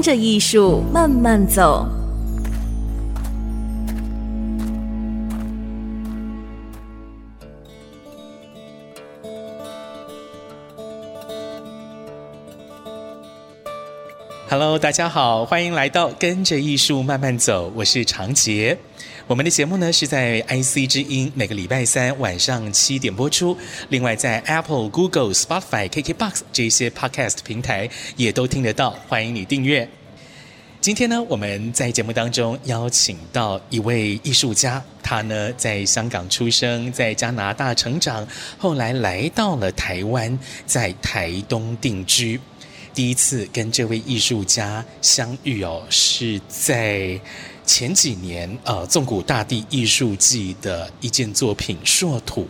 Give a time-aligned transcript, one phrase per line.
[0.00, 1.86] 跟着艺术慢慢走。
[14.48, 18.78] Hello，大家好，欢迎来到跟着艺术慢慢走，我是长杰。
[19.30, 23.56] 我们的节目呢是在 IC 之音每个礼拜三晚上七点播出，
[23.88, 29.88] 另外在 Apple、Google、Spotify、KKBox 这些 Podcast 平台也都听得到，欢迎你订阅。
[30.80, 38.26] 今天呢，我们在节目当中邀请到一位艺术家，他呢在香港出生，在加拿大成长，
[38.58, 42.40] 后来来到了台湾，在台东定居。
[42.92, 47.20] 第一次跟这位艺术家相遇哦，是在
[47.70, 52.42] 前几年呃，纵谷大地艺术季的一件作品《硕土》。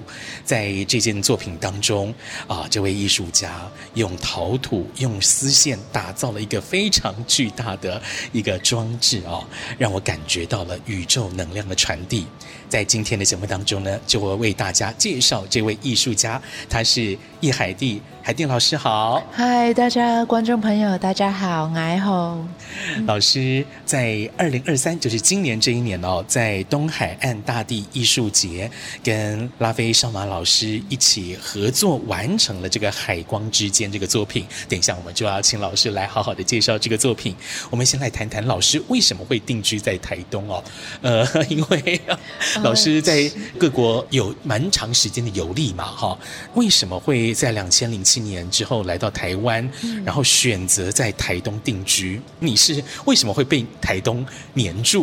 [0.46, 2.08] 在这件作品当中
[2.46, 8.00] 啊、呃，这位艺术家用陶土、用丝线打造了一个非常巨大的
[8.32, 9.44] 一个装置哦，
[9.76, 12.26] 让我感觉到了宇宙能量的传递。
[12.70, 18.00] 在今天的节目当中呢，就会为大家介绍这位艺术家，他是易海蒂。
[18.22, 22.38] 海蒂老师好，嗨，大家观众朋友，大家好，爱好。
[23.06, 28.70] 老师在二零二三，就是今年这一年哦，在东海岸大地艺术节，
[29.02, 34.46] 跟拉菲少马老师一起合作完成了这个《海光之间》这个作品。
[34.68, 37.34] 等一下，我们就要请老师来好好的介绍这个作品。
[37.68, 40.62] 我们先来谈谈老师为什么会定居在台东哦？
[41.02, 42.00] 呃， 因为
[42.62, 46.16] 老师在各国有蛮长时间的游历嘛，哈，
[46.54, 49.68] 为什么会在两千零七年之后来到台湾，
[50.04, 52.20] 然后选择在台东定居？
[52.38, 54.99] 你是为什么会被台东黏住？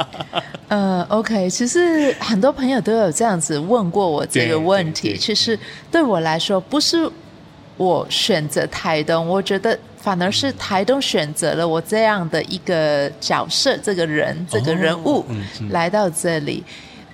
[0.68, 5.16] 呃，OK，其实很多朋友都有这样子问过我这个问题。
[5.16, 5.58] 其实
[5.90, 7.08] 对我来说，不是
[7.76, 15.24] 我选择台东，我觉得反而是台东选择了我这样的一个角色，这个人，这个人物
[15.70, 16.64] 来到这里。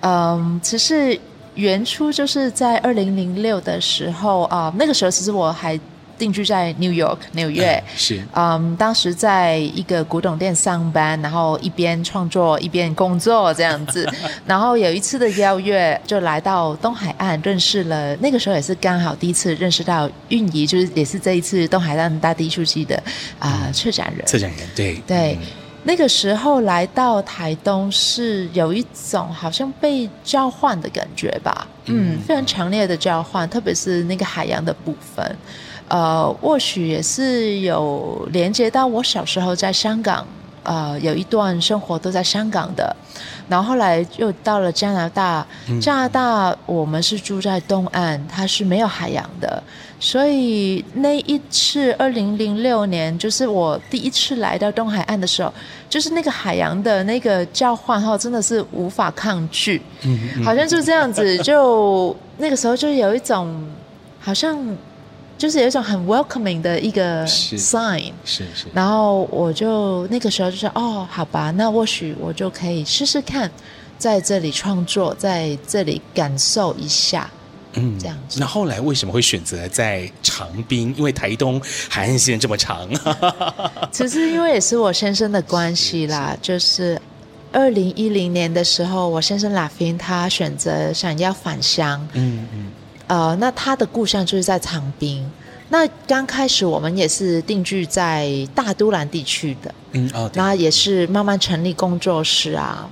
[0.01, 1.19] 嗯，其实。
[1.55, 5.77] 原初就是在二零零六的时候啊、呃，那个时候其实我还
[6.21, 14.07] 定居在 New York 纽约，是，嗯，当时在一个古董店上班，然后一边创作一边工作这样子，
[14.45, 22.95] 然后有一次的邀约就来到东海岸，认识了，那个时候也是刚好第一次认识到运仪，就是也是这一次东海岸大地书记的
[23.39, 25.01] 啊、呃、策展人，策展人对。
[25.07, 25.35] 对。
[25.41, 25.47] 嗯。
[25.83, 35.35] 那个时候来到台东是有一种好像被召唤的感觉吧，嗯，非常强烈的召唤，特别是那个海洋的部分，
[35.91, 40.25] 呃，或许也是有连接到我小时候在香港，
[40.63, 42.95] 呃，有一段生活都在香港的，
[43.49, 45.45] 然后后来又到了加拿大，
[45.81, 49.61] 加拿大我们是住在东岸，它是没有海洋的。
[49.99, 55.53] 所以那一次，二零零六年，就是我第一次来到东海岸的时候，
[55.89, 59.81] 就是那个海洋的那个召唤，哈，真的是无法抗拒。
[60.43, 63.53] 好像就这样子，就那个时候就有一种，
[64.19, 64.57] 好像
[65.41, 68.11] 就是有一种很 welcoming 的一个 sign。
[68.23, 68.67] 是是，是。
[68.75, 73.49] 然后我就那个时候就说，哦，好吧，那或许我就可以试试看，
[73.97, 77.27] 在这里创作，在这里感受一下。
[77.73, 78.39] 嗯，这样子。
[78.39, 80.93] 那后来为什么会选择在长滨？
[80.95, 81.59] 因为台东
[81.89, 82.87] 海岸线这么长。
[83.91, 87.01] 其实因为也是我先生的关系啦，是是就是
[87.51, 92.07] 二零一零年的时候，我先生拉菲他选择想要返乡。
[92.13, 92.71] 嗯嗯。
[93.11, 95.29] 呃，那他的故乡就是在长滨。
[95.67, 99.75] 那刚开始我们也是定居在大都兰地区的。
[99.91, 100.31] 嗯哦。
[100.33, 102.89] 那也是慢慢成立工作室啊，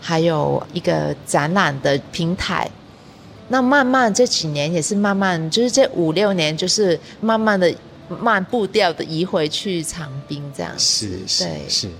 [0.00, 2.70] 还有一个展览的平台。
[3.48, 7.74] 那慢慢这几年也是慢慢，就是这五六年，就是慢慢的
[8.20, 10.72] 慢步调的移回去长滨这样。
[10.78, 11.90] 是是是，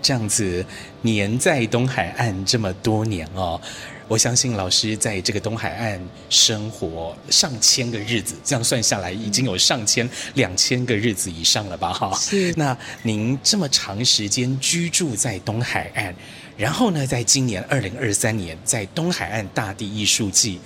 [0.00, 0.64] 这样子
[1.02, 3.60] 黏在东海岸这么多年哦，
[4.08, 6.00] 我相信老师在这个东海岸
[6.30, 11.92] 生活上千个日子，这样算下来已经有上千两千个日子以上了吧？
[11.92, 12.52] 哈，是。
[12.56, 16.14] 那您这么长时间居住在东海岸，
[16.56, 20.60] 然后呢，在今年二零二三年在东海岸大地艺术季。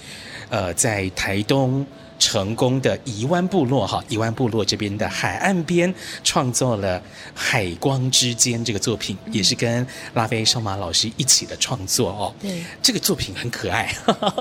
[0.50, 1.86] 呃，在台东
[2.20, 7.00] 成功的宜湾部落哈，宜湾部落这边的海岸边创作了
[7.34, 9.84] 《海光之间》这个作品，也是跟
[10.14, 12.34] 拉菲少马老师一起的创作哦。
[12.40, 13.92] 对，这个作品很可爱，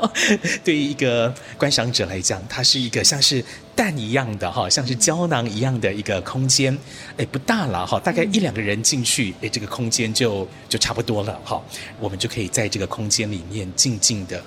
[0.64, 3.44] 对于一个观赏者来讲，它是一个像是
[3.74, 6.78] 蛋一样的哈，像是胶囊一样的一个空间，
[7.18, 11.64] 哎，不大了哈，大概一两个人进去，哎，这个空间就就差不多了哈，
[11.98, 14.44] 我们就可以在这个空间里面静静的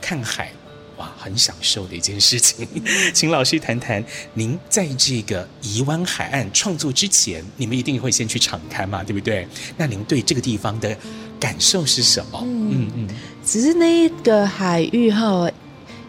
[0.00, 0.52] 看海。
[0.98, 2.66] 哇，很享受的一件事情，
[3.12, 4.02] 请老师谈谈，
[4.34, 9.46] 您在这个宜湾海岸创作之前，你们一定会先去敞开嘛，对不对？
[9.76, 10.96] 那您对这个地方的
[11.38, 12.40] 感受是什么？
[12.44, 13.08] 嗯嗯，嗯
[13.44, 15.50] 只是那一个海域哈，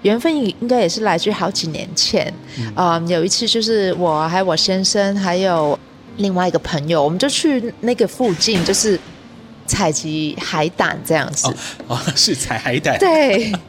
[0.03, 2.25] 缘分应该也是来自于好几年前，
[2.73, 5.77] 啊、嗯嗯，有一次就是我还有我先生还有
[6.15, 8.97] 另外一个朋友，我们就去那个附近，就是
[9.65, 11.47] 采集海胆这样子。
[11.47, 11.53] 哦，
[11.89, 12.97] 哦是采海胆。
[12.99, 13.51] 对。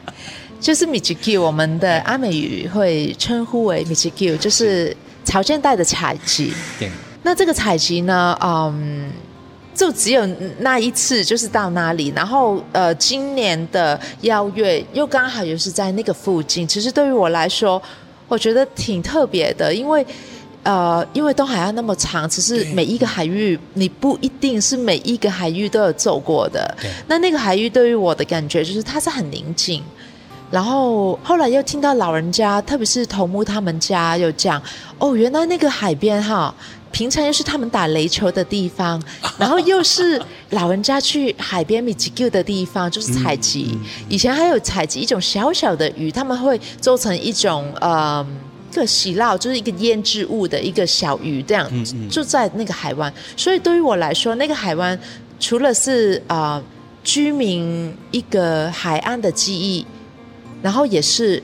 [0.59, 6.53] 就是米吉 Q，我们的阿美语会称呼为米吉 Q，就是潮间带的采集。
[6.77, 6.89] 对。
[7.21, 9.11] 那这个采集呢，嗯，
[9.75, 10.25] 就只有
[10.59, 12.13] 那一次，就是到那里。
[12.15, 16.65] 然后，呃，今年的邀约又刚好又是在那个附近。
[16.65, 17.81] 其实对于我来说，
[18.29, 20.05] 我觉得挺特别的，因为，
[20.63, 26.73] 呃，因为东海岸那么长，其实每一个海域你不一定是每一个海域都有走过的。
[27.07, 29.83] 那那个海域对于我的感觉就是它是很宁静。
[30.51, 34.61] 然后后来又听到老人家，特别是头目他们家有讲，
[34.97, 36.51] 哦，原来那个海边哈，
[36.91, 38.99] 平常又是他们打雷球的地方，
[39.37, 40.19] 然后又是
[40.49, 43.73] 老人家去海边米吉 Q 的地方，就是采集。
[43.73, 48.25] 嗯嗯、以前还有采集一种小小的鱼，他们会做成一种呃
[48.71, 53.13] 一个喜酪，就是一个腌制物的一个小鱼，这样、嗯嗯、就在那个海湾。
[53.37, 54.99] 所以对于我来说，那个海湾
[55.39, 56.63] 除了是啊、呃、
[57.03, 59.85] 居民一个海岸的记忆。
[60.61, 61.41] 然后也是，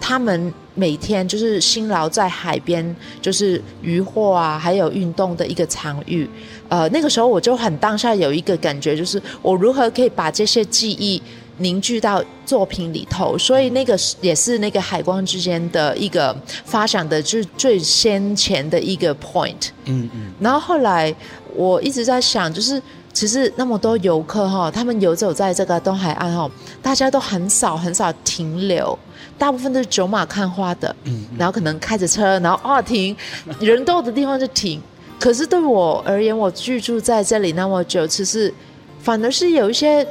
[0.00, 6.28] 他们每天就是辛劳在海边，就是渔获啊，还有运动的一个场域。
[6.68, 11.22] 呃，那个时候我就很当下有一个感觉，就是我如何可以把这些记忆
[11.58, 13.36] 凝聚到作品里头。
[13.38, 16.34] 所以那个也是那个海光之间的一个
[16.64, 19.68] 发展的，就是最先前的一个 point。
[19.84, 20.32] 嗯嗯。
[20.40, 21.14] 然后后来
[21.54, 22.82] 我一直在想，就是。
[23.14, 26.50] 其实那么多游客哈，他们游走在这个东海岸哈，
[26.82, 28.98] 大家都很少很少停留，
[29.38, 33.16] 大部分都是走马看花的，嗯，然后可能开着车，然后哦停，
[33.60, 34.82] 人多的地方就停。
[35.20, 38.52] 可是对我而言，我居住在这里那么久，其实
[39.00, 40.04] 反而是有一些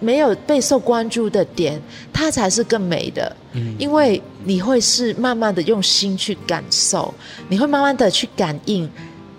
[0.00, 1.80] 没有备受关注的点，
[2.12, 7.14] 它才是更美的，嗯，因为你会是慢慢的用心去感受，
[7.48, 8.90] 你会慢慢的去感应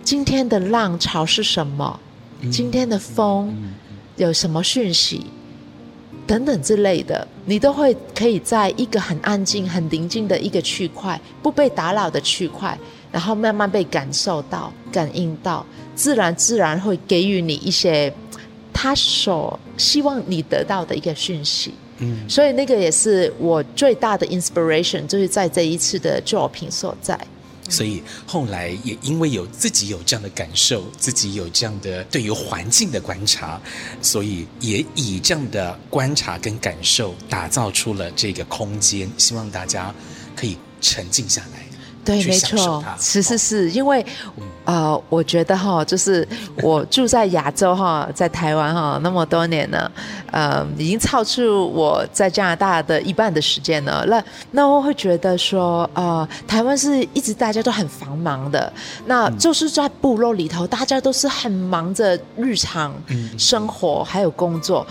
[0.05, 1.99] 今天的浪潮是什么。
[2.51, 3.53] 今天的风
[4.15, 5.25] 有什么讯息？
[6.25, 12.77] 等等之类的，你都会可以在一个很安静、很宁静的一个区块，不被打扰的区块，
[13.11, 15.65] 然后慢慢被感受到、感应到，
[15.95, 18.13] 自然自然会给予你一些
[18.71, 21.73] 他所希望你得到的一个讯息。
[21.97, 27.19] 嗯，所以那个也是我最大的 inspiration，就是在这一次的作品所在。
[27.69, 33.61] 所以后来也因为有自己有这样的感受，自己有这样的对于环境的观察，
[34.01, 39.93] 所以也以这样的观察跟感受打造出了这个空间，希望大家
[40.35, 41.78] 可以沉静下来。
[42.09, 44.03] 对，没错，是是是，因为，
[44.65, 46.27] 呃，我觉得哈，就是
[46.63, 49.91] 我住在亚洲哈，在台湾哈那么多年了，
[50.31, 54.03] 呃，已经超出我在加拿大的一半的时间了。
[54.07, 58.73] 那那我会觉得说，呃，台湾是一直大家都很繁忙的，
[59.05, 62.91] 那就是在部落里头，大家都是很忙着日常
[63.37, 64.83] 生活还有工作。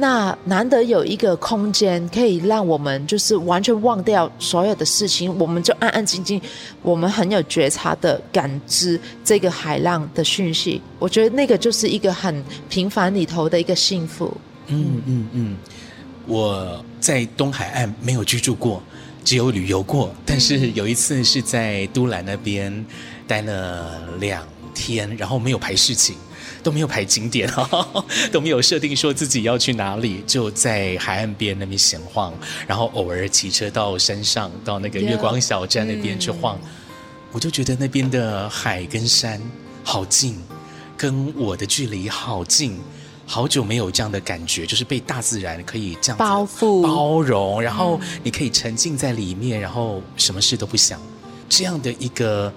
[0.00, 6.40] 那难得有一个空间，可以让我们就是完全忘掉所有的事情，我们就安安静静，
[6.80, 10.80] 我们很有觉察的感知这个海浪的讯息。
[10.98, 14.34] 我觉得那个就是一个很平凡里头的一个幸福。
[14.68, 15.56] 嗯嗯嗯，
[16.26, 18.82] 我在东海岸没有居住过，
[19.22, 22.72] 只有旅游过，但是有一次是在都兰那边
[23.26, 24.42] 待了两
[24.72, 26.16] 天，然后没有排事情。
[26.62, 32.32] 都没有排景点哈， 都没有设定说自己要去哪里，就在海岸边那边闲晃，
[32.66, 36.58] 然后偶尔骑车到山上，到那个月光小站那边去晃，
[37.32, 39.40] 我就觉得那边的海跟山
[39.82, 40.38] 好近，
[40.96, 42.78] 跟我的距离好近，
[43.26, 51.00] 好久没有这样的感觉，就是被大自然可以这样包覆、包容，然后你可以沉浸在里面，然后什么事都不想，
[51.48, 52.52] 这样的一个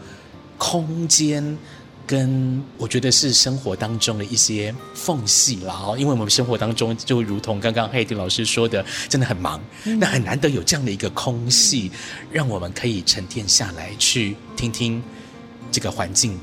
[0.57, 1.57] 空间。
[2.05, 11.91] 跟我觉得是生活当中的一些缝隙了哦，因为我们生活当中就如同刚刚海迪老师说的，真的很忙，嗯、那很难得有这样的一个空隙，
[12.31, 15.01] 让我们可以沉淀下来，去听听
[15.71, 16.37] 这个环境，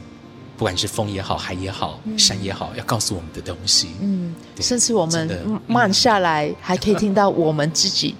[0.57, 3.89] 不管是风也好，海也好，山也好，要告诉我们的东西。
[4.01, 8.15] 嗯，甚至我们慢下来，嗯、还可以听到我们自己。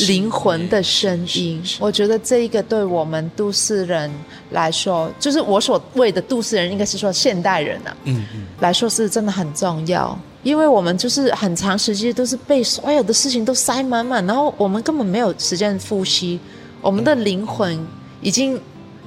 [0.00, 4.10] 灵魂的声音，我觉得这一个对我们都市人
[4.50, 16.38] 来说，就是我所谓的都市人，应该是说现代人啊，嗯嗯，来说是真的很重要，因为我们就是很长时间都是被所有的事情都塞满满，然后我们根本没有时间呼吸，
[16.80, 17.78] 我们的灵魂
[18.20, 18.60] 已经。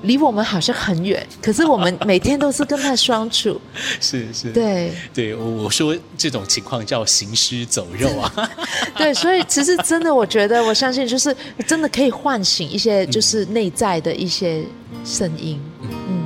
[0.04, 3.60] 离我们好像很远，可是我们每天都是跟他相处。
[4.00, 8.52] 是是，对对，我我说这种情况叫行尸走肉啊。
[8.98, 11.36] 对，所以其实真的，我觉得我相信，就是
[11.68, 14.64] 真的可以唤醒一些，就是内在的一些
[15.04, 15.60] 声音。
[15.82, 16.25] 嗯。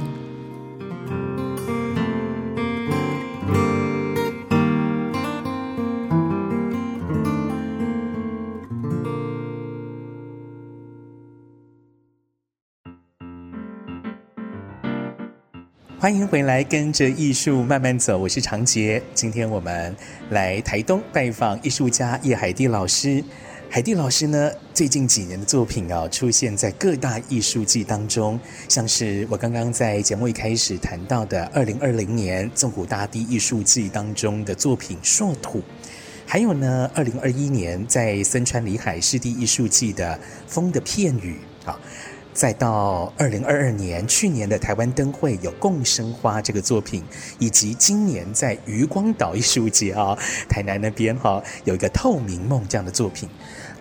[16.01, 18.17] 欢迎回来，跟着艺术慢慢走。
[18.17, 19.03] 我是长杰。
[19.13, 19.93] 今天我们
[20.29, 23.21] 来台东拜访艺术家叶海蒂老师。
[23.69, 28.39] 海蒂老师呢，最近几年的作品啊，出现在各大艺术季当中，
[28.69, 35.59] 像是我刚刚在节目一开始谈到的二零二零年纵谷大地艺术季当中的作品《硕土》，
[36.25, 40.15] 还有呢，二零二一年在森川里海湿地艺术季的
[40.47, 41.35] 《风的片语》
[41.69, 41.77] 啊。
[42.33, 47.03] 再到二零二二年，去年的台湾灯会有《共生花》这个作品，
[47.37, 50.17] 以及今年在余光岛艺术节啊，
[50.47, 53.27] 台南那边哈有一个《透明梦》这样的作品。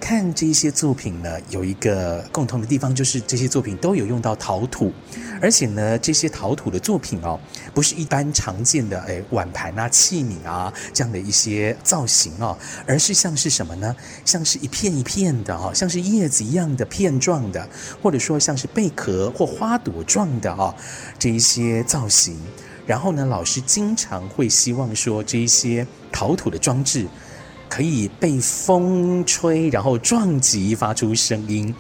[0.01, 4.93] 看这些作品呢，有一个共同的地方，就是这些作品都有用到陶土，
[5.41, 7.39] 而且呢，这些陶土的作品哦，
[7.75, 13.95] 不是一般常见的诶碗盘啊、器皿啊这样的一些造型哦，而是像是什么呢？
[14.25, 17.69] 像是一片一片的哦，像是叶子一样的片状的，
[18.03, 20.75] 或者说像是贝壳或花朵状的哦，
[21.19, 22.37] 这一些造型。
[22.87, 27.07] 然后呢，老师经常会希望说，这一些陶土的装置。
[27.69, 31.75] 可以被风吹，然后撞击，发出声音。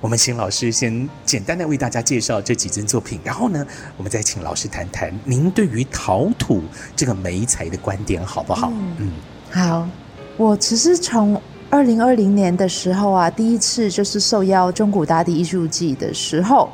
[0.00, 3.66] 我们请老师先简单的为大家介绍这几件作品，然后呢，
[3.96, 6.62] 我们再请老师谈谈您对于陶土
[6.94, 8.70] 这个媒材的观点，好不好？
[8.70, 9.12] 嗯，嗯
[9.50, 9.88] 好。
[10.36, 11.40] 我其实从
[11.70, 16.68] 二零二零年的时候啊，第一次就是受邀中古大地艺术季的时候，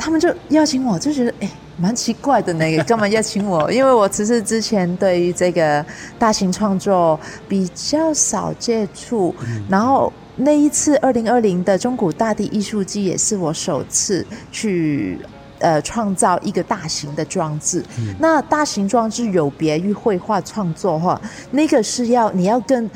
[0.00, 1.50] 他们就邀请我，就觉得哎。
[1.80, 3.72] 蛮奇怪的那个，干嘛邀请我？
[3.72, 5.82] 因为我其实之前对于这个
[6.18, 9.34] 大型创作比较少接触，
[9.66, 15.18] 然后那一次二零二零的中古大地艺术季也是我首次去
[15.58, 17.82] 呃创造一个大型的装置。
[18.18, 21.18] 那大型装置有别于绘画创作哈，
[21.50, 22.90] 那个是要你要跟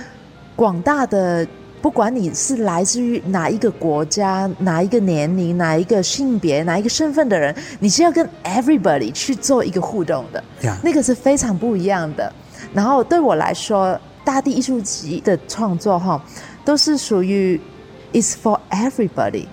[0.55, 1.47] 广大的。
[1.85, 10.43] 不管你是来自于哪一个国家、哪一个年龄、哪一个性别、哪一个身份的人，你是要跟 everybody 去做一个互动的.
[10.83, 12.33] 那个是非常不一样的。
[12.73, 16.19] 然后对我来说，大地艺术集的创作哈，
[16.65, 17.61] 都是属于
[18.15, 19.47] is for everybody，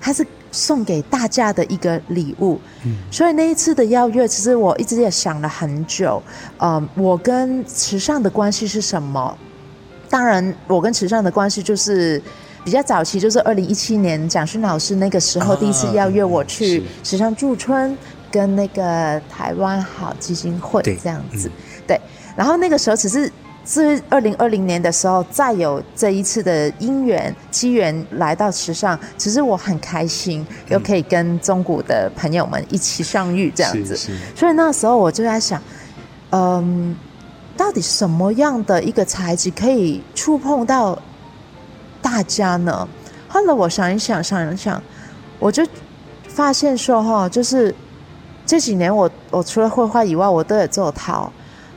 [0.00, 2.58] 它是送给大家的一个礼物。
[2.86, 6.22] 嗯，所以那一次的邀约，其实我一直也想了很久。
[6.60, 9.36] 嗯，我跟时尚的关系是什么？
[10.08, 12.20] 当然，我跟池上的关系就是
[12.64, 17.96] 比较早期，就是二零一七年蒋勋老师那个时候第一次邀约我去池上驻村，
[18.30, 21.50] 跟那个台湾好基金会这样子。
[21.86, 22.00] 对，
[22.36, 23.30] 然后那个时候只是
[23.66, 33.96] 是二零二零年的时候，再有这一次的因缘机缘来到池上，其实我很开心，又可以跟中古的朋友们一起相遇这样子。
[34.34, 35.60] 所以那时候我就在想，
[36.30, 36.96] 嗯。
[37.56, 40.98] 到底什么样的一个材质可以触碰到
[42.02, 42.88] 大家呢？
[43.28, 44.82] 后来我想一想，想一想，
[45.38, 45.66] 我就
[46.28, 47.74] 发现说，哈，就是
[48.44, 51.32] 这几年我我除了绘画以外，我都有做陶。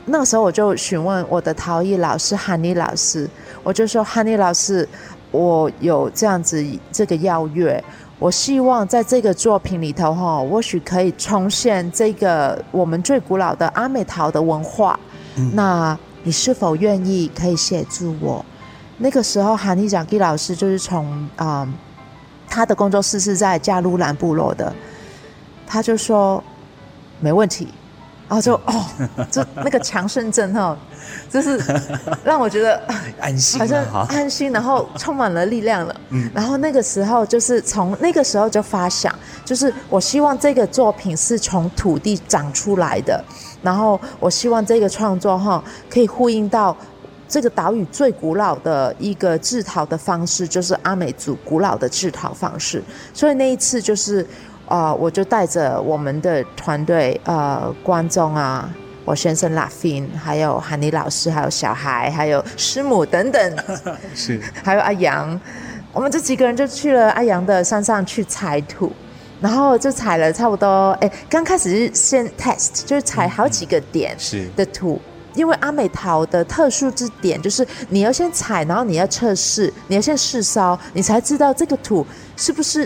[0.05, 3.29] 那个时候我就询问我的陶艺老师韩妮老师，
[3.63, 4.87] 我就说韩妮老师，
[5.31, 7.83] 我有这样子这个邀约，
[8.17, 14.99] 我希望在这个作品里头，哈，或许可以重现这个我们最古老的阿美陶的文化。
[15.53, 18.43] 那你是否愿意可以协助我？
[18.97, 21.67] 那个时候，韩立讲给老师就是从啊、
[22.49, 24.73] 他的工作室是在加鲁兰部落的，
[25.67, 26.43] 他就说
[27.19, 27.67] 没问题，
[28.27, 28.85] 然后就哦，
[29.29, 30.75] 就那个强身针哦，
[31.29, 31.59] 就是
[32.23, 32.81] 让我觉得
[33.19, 35.95] 安心，好像安心，然后充满了力量了。
[36.33, 43.23] 然后那个时候就是从那个时候就发想，就是我希望这个作品是从土地长出来的，
[43.61, 46.75] 然后我希望这个创作哈可以呼应到
[47.27, 52.81] 这个岛屿最古老的一个制陶的方式，就是阿美族古老的制陶方式。
[53.13, 54.25] 所以那一次就是，
[54.67, 58.69] 呃，我就带着我们的团队，呃，观众啊。
[59.07, 63.57] 我先生拉菲，还有韩尼老师，还有小孩，还有师母等等，
[64.13, 65.39] 是，还有阿阳，
[65.93, 68.91] 我们这几个人就去了阿阳的山上去采土，
[69.39, 74.45] 然后就采了差不多，哎，刚开始是先 test，就是采好几个点是。
[74.57, 74.99] 的土，
[75.33, 82.85] 是因为阿美陶的特殊之点就是你要先采，然后你要测试，你要先试烧，你才知道这个土是不是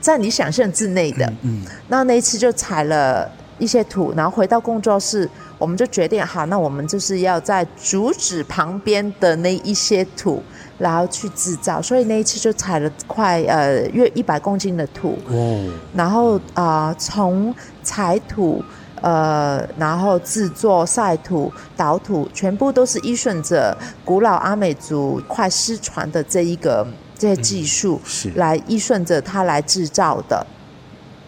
[0.00, 1.26] 在你想象之内的。
[1.42, 5.28] 嗯，那那一次就采了一些土，然后回到工作室。
[5.58, 10.42] 我们就决定好，那我们就是要在竹子旁边的那一些土，
[10.76, 11.80] 然后去制造。
[11.80, 18.62] 所以那一次就采了快呃约一百公斤的土，哦，然后啊、呃、从采土
[19.00, 26.86] 呃，然后制作晒土、捣土，全部都是依顺着古老阿美族快失传的这一个
[27.18, 30.46] 这些技术，是来依顺着它来制造的。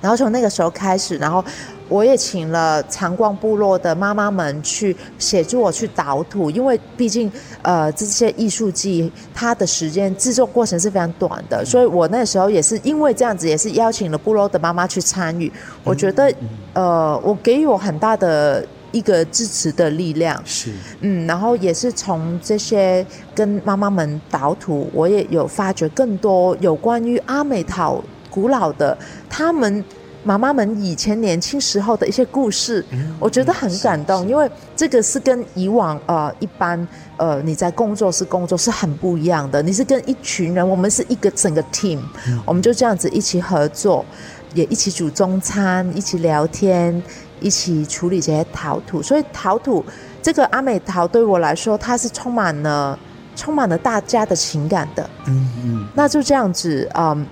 [0.02, 1.42] 然后从那个时候开始，然后。
[1.88, 7.30] 我也请了长光部落的妈妈们去协助我去导土，因为毕竟
[7.62, 15.50] 呃这些艺术季它的时间制作过程是非常短的，所以我那时候也是因为这样子，也是邀请了部落的妈妈去参与。
[15.82, 16.32] 我觉得
[16.74, 23.04] 呃我给予我很大的一个支持的力量，是嗯，然后也是从这些
[23.34, 28.96] 跟妈妈们导土，我也有发掘更多有关于阿美陶古老的
[29.30, 29.82] 他们。
[30.28, 32.84] 妈妈们以前年轻时候的一些故事，
[33.18, 39.62] 我觉得很感动，因为这个是跟以往呃一般呃你在工作室工作是很不一样的。
[39.62, 41.98] 你是跟一群人，我们是一个整个 team，
[42.44, 44.04] 我们就这样子一起合作，
[44.52, 47.02] 也一起煮中餐，一起聊天，
[47.40, 49.02] 一起处理这些陶土。
[49.02, 49.82] 所以陶土
[50.20, 52.98] 这个阿美陶对我来说，它是充满了
[53.34, 55.08] 充满了大家的情感的。
[55.26, 57.26] 嗯嗯，那就这样子嗯。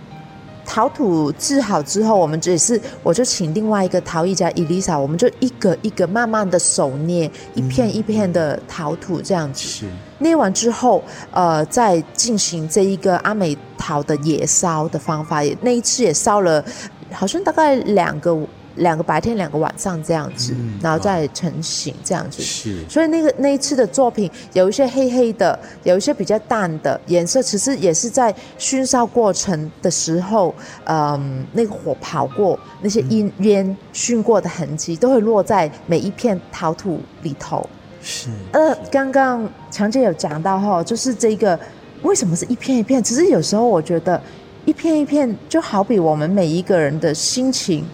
[0.66, 9.62] 陶土制好之后，我们只是我就请另外一个陶艺家伊丽莎，我们就一个一个慢慢的手捏，一片一片的陶土这样子。
[9.62, 9.86] 是
[10.18, 16.64] 捏完之后，呃，再进行这一个阿美陶的野烧的方法，也那一次也烧了，
[17.12, 18.36] 好像大概两个。
[18.76, 22.42] 两个白天，两个晚上这样子，嗯、然后再成型这样子。
[22.42, 37.68] 是，所以那个那一次的作品有一些黑黑的，有一些比较淡的颜色，其实也是在熏烧过程的时候，嗯，那个火跑过，那些烟烟熏过的痕迹都会落在每一片陶土里头。
[38.02, 38.28] 是。
[38.52, 41.58] 呃，刚刚强姐有讲到哈，就是这个
[42.02, 43.02] 为什么是一片一片？
[43.02, 44.20] 其实有时候我觉得
[44.64, 47.84] 一片一片就好比我们每一个人的心情。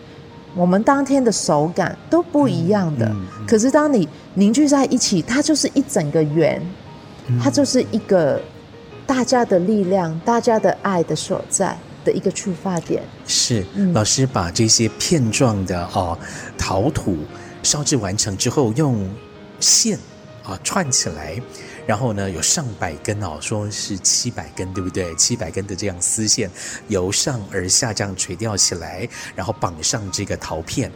[0.55, 6.61] 我们当天的手感都不一样的，嗯嗯、可是当你凝聚在一起，它就是一整个圆，
[7.29, 8.41] 嗯、它就是一个
[9.07, 13.03] 大家的力量、大家的爱的所在的一个出发点。
[13.27, 16.19] 是，嗯、老师把这些片状的哦
[16.59, 17.17] 陶土
[17.63, 19.09] 烧制完成之后，用
[19.59, 19.99] 线
[20.45, 21.41] 啊串起来。
[21.87, 25.15] 然后呢，有上百根哦，说是七百根，对不对？
[25.17, 26.51] 七百根的这样丝线
[26.89, 30.91] 由上而下这样垂钓起来，然后绑上这个陶片，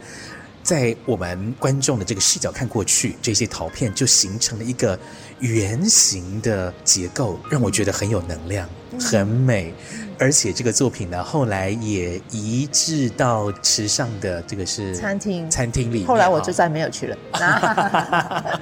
[0.67, 4.99] 在我们观众的这个视角看过去，这些陶片就形成了一个
[5.39, 8.67] 圆形的结构，让我觉得很有能量，
[8.99, 9.73] 很美。
[10.19, 16.03] 而且这个作品呢，后来也移植到池上的这个是餐厅餐厅里。
[16.05, 17.17] 后来我就再没有去了。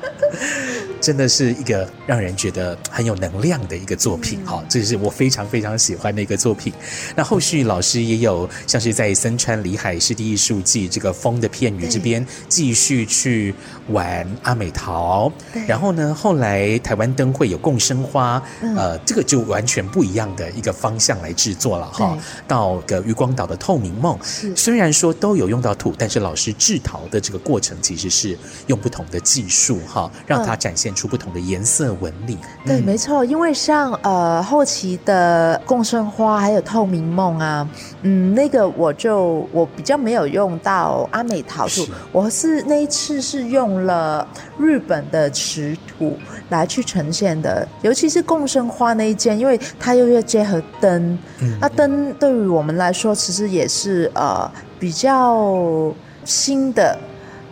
[1.00, 6.74] 真的是一个让人觉得很有能量的一个作品，哈、嗯，这是我非常非常喜欢的一个作品。
[7.16, 13.56] 那后续老师也有像是在森川里海湿地艺术季这个风的片语这边继续去
[13.88, 15.66] 玩阿美陶，对。
[15.66, 22.18] 然后呢，后来台湾灯会有共生花，嗯、呃，这个就完全不一样的一个方向来制作了哈。
[22.48, 24.20] 到个渔光岛的透明梦，
[24.56, 32.38] 虽然说都有用到土，但是老师制陶的这个过程其实是用不同的技术哈，让它展现出不同的颜色纹理。
[32.66, 37.68] 嗯、对，没错，因为像呃后期的共生花还有透明梦啊，
[38.02, 46.18] 嗯，那个我就我比较没有用到阿美陶土，是我是那一次是用了日本的瓷土
[46.50, 51.18] 来去呈现的，尤其是共生花那一件，因为它又要结合灯。
[51.60, 55.94] 那灯对于我们来说，其实也是呃比较
[56.24, 56.98] 新的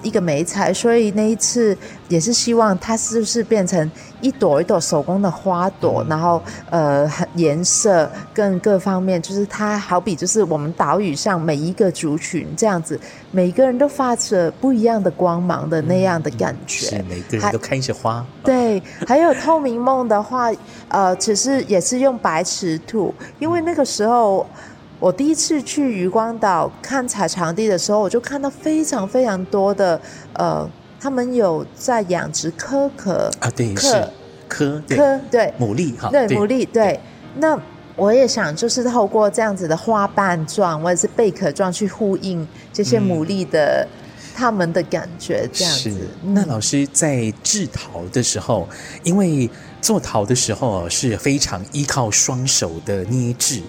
[0.01, 1.77] 一个媒材，所以那一次
[2.09, 3.89] 也是希望它是不是变成
[4.23, 18.25] 一朵一朵手工的花朵，嗯、然后呃颜色跟各方面，就是它好比就是我们岛屿上每一个族群这样子，每个人都发着不一样的光芒的那样的感觉，嗯、是每个人都开着花。
[18.43, 20.49] 对，还有透明梦的话，
[20.87, 24.47] 呃，其实也是用白瓷土，因为那个时候。
[24.99, 29.99] 我第一次去渔光岛看采场地的时候，我就看到非常非常多的
[30.31, 30.65] 呃，
[31.03, 33.91] 他们有在养殖可可啊，对，是
[34.47, 36.97] 科科对牡蛎哈，对牡蛎对。
[37.35, 37.61] 那
[37.97, 43.85] 我也想就是透过这样子的花瓣状或者是贝壳状去呼应这些牡蛎的
[44.33, 45.91] 他们的感觉，这样子。
[45.91, 46.07] 是。
[46.23, 48.69] 那老师在制陶的时候，
[49.03, 49.49] 因为
[49.81, 53.61] 做陶的时候是非常依靠双手的捏制。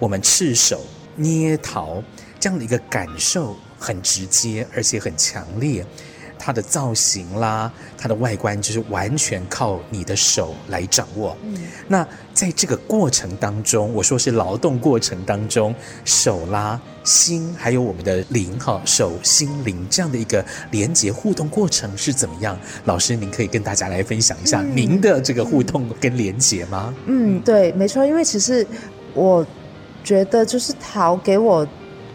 [0.00, 0.80] 我们赤手
[1.14, 2.02] 捏陶
[2.40, 5.86] 这样的一个感受很直接，而且很强烈。
[6.38, 11.36] 它的造型啦，它的外观就是完全靠你的手来掌握。
[11.42, 11.56] 嗯，
[11.88, 15.74] 那在这个过程当中，我说是劳动过程当中，
[16.04, 22.58] 手啦、心还有我们的灵哈，手心灵这样的一个连接互动过程是怎么样？
[22.84, 26.94] 老师，您可以跟大家来分享一下您的这个互动跟连接吗？
[27.06, 28.66] 嗯，对，没错，因为其实
[29.14, 29.46] 我。
[30.04, 31.66] 觉得就是陶给我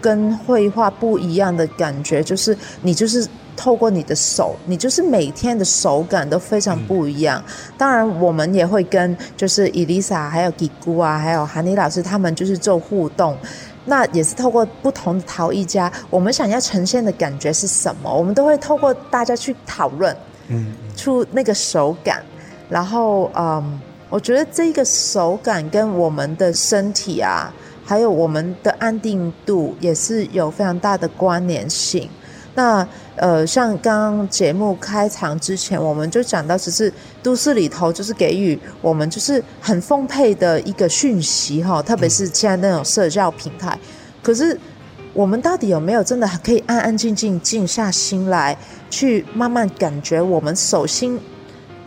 [0.01, 7.43] 跟绘画不一样的感觉，就是你就是透过你的手，你就是每天的手感都非常不一样。
[7.77, 13.37] 当然，我们也会跟就是伊丽莎、还有吉姑啊，还有韩妮老师他们就是做互动。
[13.85, 20.15] 那也是透过不同的陶艺家，我们想要呈现的感觉是什么，我们都会透过大家去讨论，
[20.47, 22.23] 嗯，出那个手感。
[22.69, 27.53] 然后，嗯，我觉得这个手感跟我们的身体啊。
[27.85, 32.09] 还有我们的安定度也是有非常大的关联性。
[32.55, 43.77] 那呃，像刚刚节目开场之前，我们就讲到，只是都市里头就是给予我们就是很丰沛的一个讯息哈，特别是现在那种社交平台。
[44.21, 44.59] 可是
[45.13, 48.57] 我们到底有没有真的可以安安静静静下心来，
[48.89, 51.19] 去慢慢感觉我们手心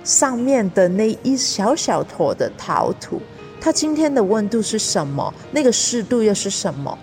[0.04, 3.20] 上面的那一小小坨的陶土？
[3.60, 5.32] 它今天的温度是什么？
[5.50, 6.96] 那个湿度又是什么？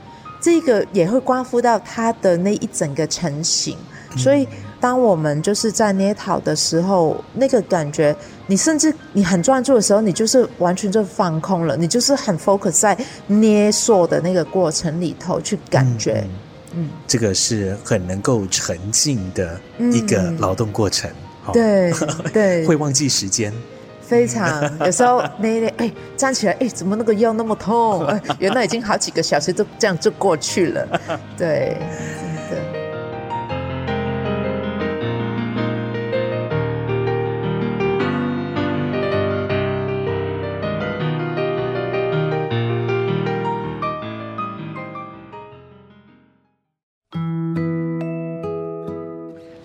[0.44, 3.78] 这个也会关乎到它的那一整个成型。
[4.18, 4.48] 所以，
[4.80, 16.24] 当我们就是在捏陶的时候，那个感觉，你甚至你很专注的时候，你就是完全就放空了，你就是很 focus 在捏塑的那个过程里头去感觉。
[16.74, 21.10] 嗯，这个是很能够沉浸的一个劳动过程。
[21.52, 21.92] 对
[22.32, 23.52] 对，会忘记时间。
[24.06, 28.06] 非常，有时候那那哎站起来哎，怎么那个腰那么痛？
[28.38, 30.88] 原来已经好几个小时都这样就过去了，
[31.38, 31.78] 对。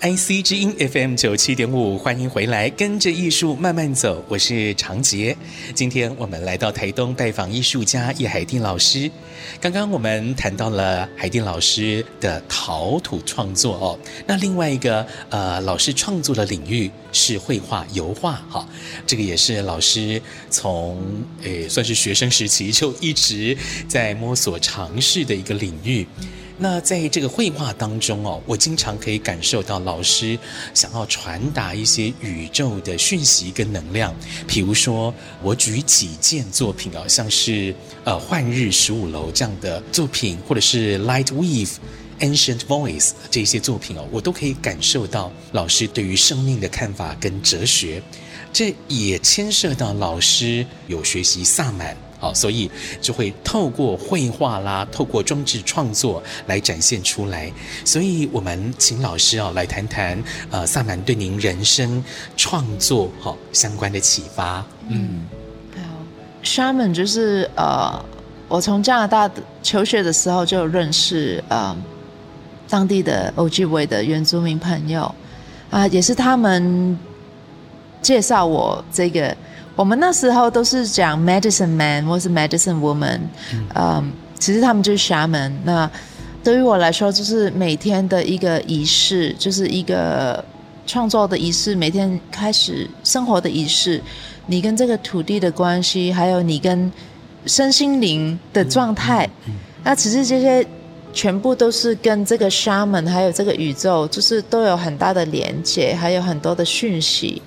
[0.08, 4.24] IC 之音 FM 九七点五，欢迎回来，跟着艺术慢慢走。
[4.26, 5.36] 我是长杰，
[5.74, 9.10] 今天我们来到台东拜访艺术家叶海定老师。
[9.60, 18.66] 刚刚我们谈到了海定老师的陶土创作哦，那另外一个呃老师创作的领域是绘画油画哈，
[19.06, 20.98] 这个也是老师从
[21.42, 23.54] 诶算是学生时期就一直
[23.86, 26.06] 在摸索尝试的一个领域。
[26.60, 30.36] 那在这个绘画当中哦，我经常可以感受到老师
[30.74, 34.12] 想要传达一些宇宙的讯息跟能量。
[34.46, 41.68] 比如说，我举几件作品啊，像是呃《幻日十五楼》这样的作品，或者是《Light Weave》、
[42.18, 48.02] 《Ancient Voice》这些作品哦，我都可以感受到老师对于生命的看法跟哲学。
[48.52, 51.96] 这也牵涉到老师有学习萨满。
[52.20, 52.68] 好，所以
[53.00, 57.48] 就会透过绘画啦，透过装置创作来展现出来。
[57.84, 62.02] 所以我们请老师啊来谈谈，呃，萨满对您人生
[62.36, 64.64] 创作好相关的启发。
[64.88, 65.26] 嗯，
[65.76, 65.80] 好
[66.42, 68.04] ，Shaman 就是呃，
[68.48, 69.30] 我从加拿大
[69.62, 71.76] 求学的时候就认识呃
[72.68, 75.14] 当地的欧吉维的原住民朋友
[75.70, 76.98] 啊，也是他们
[78.02, 79.36] 介绍我这个。
[79.78, 83.20] 我们那时候都是讲 medicine man 或是 medicine woman，
[83.52, 85.52] 嗯，um, 其实他们就是 shaman。
[85.62, 85.88] 那
[86.42, 90.44] 对于我来说，就是每天的一个仪式，就是一个
[90.84, 94.02] 创作的仪式，每天开始生活的仪式。
[94.46, 96.90] 你跟这个土地的关系，还有你跟
[97.46, 100.66] 身心灵的状态，嗯嗯嗯、那其实这些
[101.12, 107.40] 全部都是跟这个 shaman 还有这个宇宙，就是都有很大的连接，还有很多的讯息。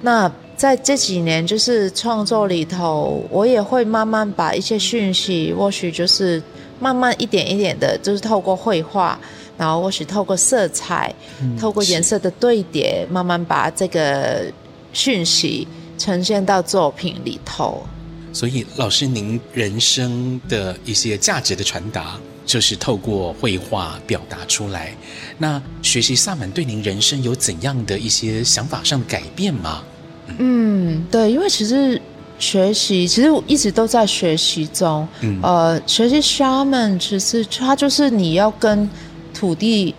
[0.00, 6.42] 那在这几年就是创作里头，我也会慢慢把一些讯息，或许就是
[6.80, 9.18] 慢慢一点一点的，就是透过绘画，
[9.58, 14.50] 然后或许透过色彩，嗯、透过颜色的对叠，慢慢把这个
[14.94, 17.86] 讯息呈现到作品里头。
[18.32, 24.94] 所以，老师，您人生的一些价值的传达，就是透过绘画表达出来。
[25.38, 29.82] 那学习萨满对您人生有怎样的一些想法上的改变吗？
[30.28, 32.00] 嗯，嗯对，因为其实
[32.38, 35.06] 学习，其实我一直都在学习中。
[35.20, 38.88] 嗯，呃，学习萨满，其实它就是你要跟
[39.32, 39.94] 土地、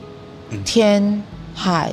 [0.66, 1.92] 天、海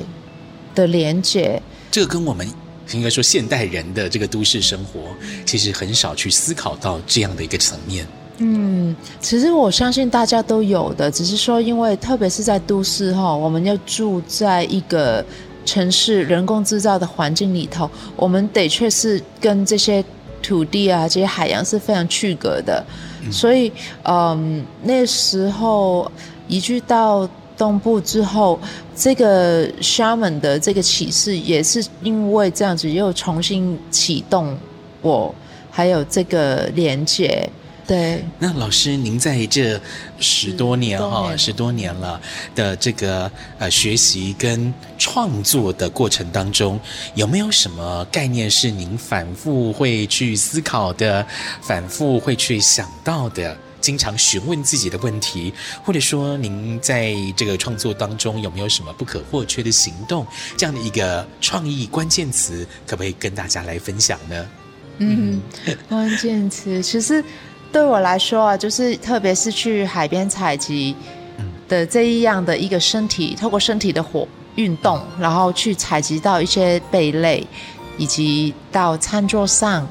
[0.73, 1.61] 的连接。
[1.91, 2.47] 这个跟我们。
[2.93, 4.99] 应该说，现代人的这个都市生活，
[5.43, 8.05] 其实很少去思考到这样的一个层面。
[8.37, 15.25] 嗯，其实我相信大家都有的，只是说，因为特别是在都市哈，我们要住在一个
[15.65, 20.03] 城市人工制造的环境里头，我们的确是跟这些
[20.41, 22.85] 土地啊、这些海洋是非常区隔的。
[23.23, 23.71] 嗯、所以，
[24.03, 26.09] 嗯，那时候
[26.47, 28.59] 移居到东部之后，
[28.95, 34.55] 这个 shaman 的这个启示也是因为这样子，又重新启动
[35.01, 35.33] 我，
[35.71, 37.49] 还有这个连接。
[37.87, 39.79] 对，那老师，您在这
[40.19, 42.19] 十多年哈、哦，十多年了
[42.55, 46.79] 的这个呃学习跟创作的过程当中，
[47.13, 51.25] 有没有什么概念是您反复会去思考的，
[51.61, 53.55] 反复会去想到的？
[53.81, 60.25] 经常询问自己的问题，或者说您在这个创作当中有没有什么不可或缺的行动？
[60.57, 64.47] 这样的一个创意关键词，可不可以跟大家来分享呢？
[64.97, 65.39] 嗯，
[65.87, 67.23] 关键词其实
[67.75, 70.95] 对我来说啊，就是特别是去海边采集
[71.67, 77.45] 的这一样的一个身体，透过身体的活运动，然后去采集到一些贝类，
[77.97, 79.85] 以及到餐桌上。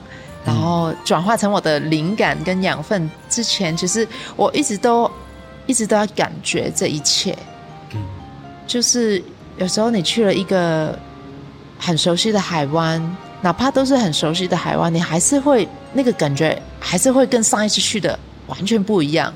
[0.47, 3.11] 然后转化成我的灵感跟养分。
[3.29, 5.11] 之前其实我一直都
[5.67, 7.37] 一直都要感觉这一切，
[8.67, 9.23] 就是
[9.59, 10.99] 有时候你去了一个
[11.79, 19.33] 很熟悉的海湾，哪怕都是很熟悉的海湾，你还是会那个感觉还是会跟上一次去的完全不一样。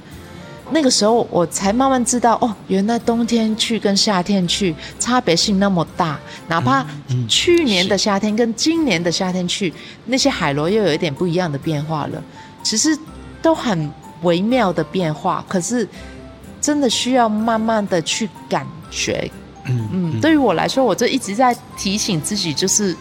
[0.70, 6.18] 那个时候我才慢慢知道，哦，原来冬天去跟夏天去差别性那么大。
[6.46, 6.86] 哪怕
[7.26, 9.72] 去年的夏天跟今年的夏天去，
[10.04, 12.22] 那些海螺又有一点不一样的变化了。
[12.62, 12.96] 其实
[13.40, 15.88] 都很微妙的变化，可是
[16.60, 19.30] 真的需要慢慢的去感觉。
[19.64, 22.94] 嗯嗯，对于我来说，我就一直在提醒自己，就是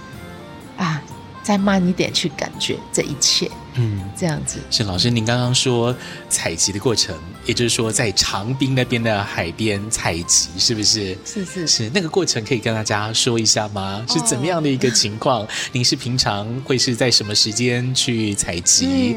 [0.78, 1.02] 啊，
[1.48, 3.50] 再慢一点去感觉这一切。
[3.76, 5.96] 嗯，这样子是老师，您刚刚说
[6.28, 11.18] 采集的过程，也就是说在长滨那边的海边采集，是不是？
[11.24, 14.04] 是是是，那个过程可以跟大家说一下吗？
[14.10, 15.44] 是怎么样的一个情况？
[15.44, 19.16] 哦、您是平常会是在什么时间去采集？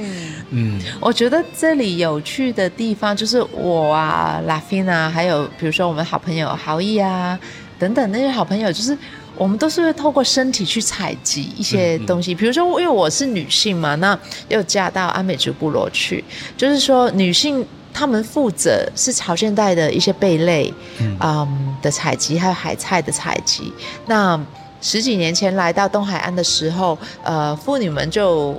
[0.51, 7.37] 嗯，嗯我觉得这里有趣的地方就是我啊，拉菲娜，还有比如说我们好朋友豪毅啊
[7.77, 8.97] 等等那些好朋友，就是。
[9.41, 14.19] 我们都是会透过身体去采集一些东西，比如说，因为我是女性嘛，那
[14.51, 16.23] 又嫁到阿美族部落去，
[16.59, 23.73] 就是说，女性她们负责是潮间带的一些贝类，嗯，嗯的采集，还有海菜的采集。
[24.05, 24.39] 那
[24.83, 28.55] 十几年前来到东海岸的时候，呃，妇女们就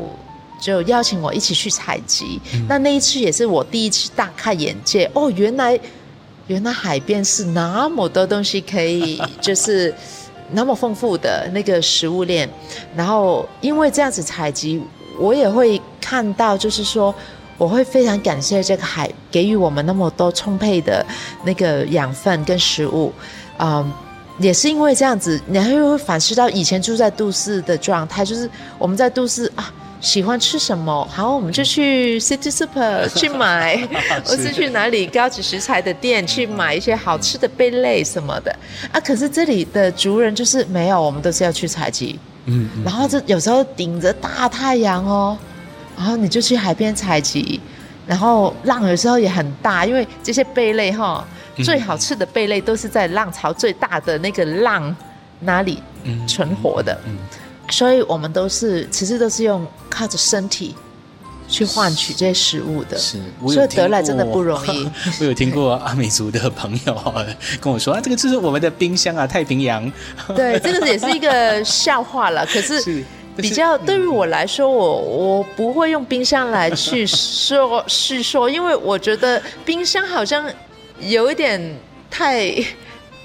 [0.60, 2.42] 就邀请我一起去采集。
[2.56, 5.80] 嗯、那那一次也是我第一次大开眼界，哦，原来
[6.48, 9.94] 原来海边是那么多东西可以，就是。
[10.54, 12.50] 那么丰富的那个食物链，
[12.96, 14.82] 然后因为这样子采集，
[15.20, 17.14] 我也会看到，就是说，
[17.58, 21.06] 我会非常感谢这个海给予我们那么多充沛的
[21.44, 23.14] 那个养分跟食物，
[23.60, 23.92] 嗯，
[24.40, 29.74] 也是因为这样子，你还会反思到以前住在都市的状态，就是我们在都市啊。
[30.02, 31.08] 喜欢吃什么？
[31.10, 33.78] 好，我们就去 City Super 去买，
[34.26, 38.54] 或是去哪里高级食材的店去买一些好吃的贝类什么的
[38.92, 39.00] 啊。
[39.00, 42.20] 可是这里的族人就是没有，我们都是要去采集。
[42.46, 45.38] 嗯，然后这有时候顶着大太阳哦，
[45.96, 47.62] 然后你就去海边采集，
[48.08, 51.24] 然后浪有时候也很大，因为这些贝类哈，
[51.64, 54.96] 最好吃的贝类都是在浪潮最大的那个浪
[55.42, 55.82] 哪里
[56.28, 57.00] 存活的。
[57.06, 57.16] 嗯。
[57.72, 60.76] 所以我们都是，其实都是用靠着身体
[61.48, 64.88] 去换取这些食物的，是，所以得来真的不容易。
[65.20, 67.14] 我有听过阿美族的朋友
[67.60, 69.92] 跟我说啊，这个就是我们的冰箱啊，太平洋。
[70.36, 72.46] 对，这个也是一个笑话了。
[72.46, 73.04] 可是
[73.36, 80.46] 比较对于我来说，我我不会用冰箱来去说叙说，因为我觉得冰箱好像。
[81.00, 81.60] 有一点
[82.08, 82.54] 太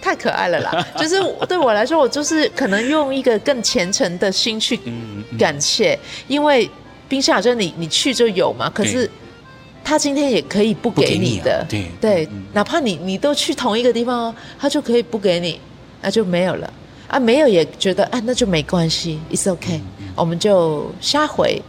[0.00, 0.87] 太可爱了啦。
[0.96, 1.16] 就是
[1.48, 4.78] 对我来说，我就是可能用一个更虔诚的心去
[5.38, 6.70] 感谢，嗯嗯、因为
[7.09, 9.11] 冰箱好像你你去就有嘛，可是
[9.85, 15.61] 他今天也可以不给你的，你啊、对，对，哪怕你你都去同一个地方哦，他就可以不给你，
[16.02, 16.72] 那就没有了。
[17.09, 19.80] 啊，没有也觉得啊，那就没关系，it's 嗯、
[20.16, 21.62] 我们就下回，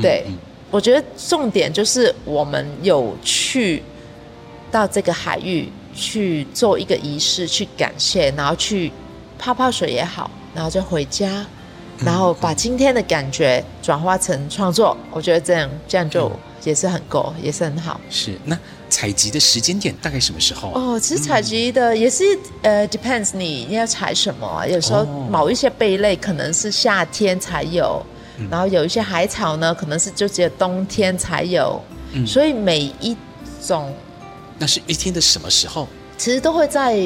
[0.00, 0.24] 对。
[0.70, 3.82] 我觉得重点就是我们有去
[4.70, 8.92] 到这个海域去做一个仪式，去感谢，然后去
[9.38, 11.44] 泡泡水也好，然后就回家，
[11.98, 14.96] 然后把今天的感觉转化成创作。
[15.10, 16.30] 我觉得这样这样就
[16.64, 18.00] 也是很够，也是很好。
[18.10, 20.80] 是，那采集的时间点大概什么时候啊？
[20.80, 22.24] 哦，其实采集的也是
[22.62, 28.04] 呃，depends 你你要采什么，有时候某一些贝类可能是夏天才有。
[28.50, 31.80] 然后有一些海草呢，可能是就只有冬天才有，
[32.12, 33.16] 嗯、所以每一
[33.64, 33.94] 种，
[34.62, 35.88] 那是一天的什么时候？
[36.16, 36.96] 其实都会在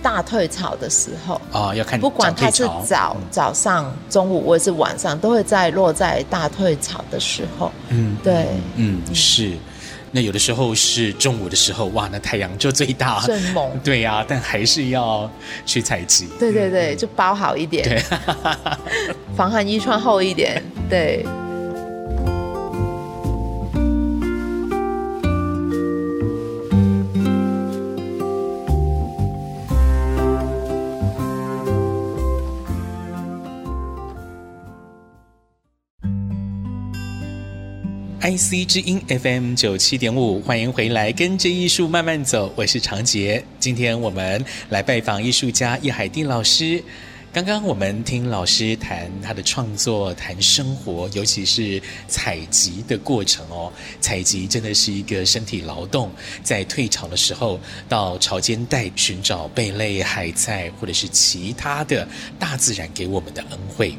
[0.00, 7.72] 大退潮的时候啊、哦，要看不管它是早、嗯、早上、中午或者是晚上，都会在落在大退潮的时候。
[7.88, 9.50] 嗯，对，嗯，是。
[10.12, 13.68] 那有的时候是中午的时候，哇，那太阳就最大，最猛。
[13.82, 15.28] 对呀、啊，但还是要
[15.66, 16.28] 去采集。
[16.38, 18.00] 对对对，嗯、就包好一点，对，
[19.36, 21.26] 防寒衣穿厚一点，对。
[38.30, 42.52] IC 之音 FM 九七点五，欢迎回来，跟着艺术慢慢走。
[42.54, 46.80] 我是长杰，今天我们来拜访艺术家叶海地老师。
[47.32, 53.72] 刚刚我们听老师谈他的创作，谈生活，尤其是采集的过程哦。
[54.00, 56.08] 采集真的是一个身体劳动，
[56.44, 62.06] 在退潮的时候到潮间带寻找贝类、海菜，或者是其他的
[62.38, 63.96] 大自然给我们的恩惠。